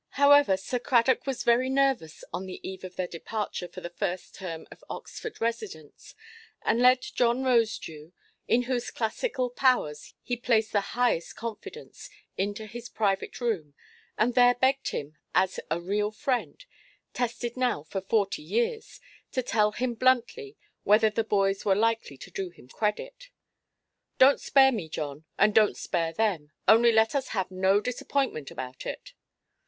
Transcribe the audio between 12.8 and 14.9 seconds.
private room, and there begged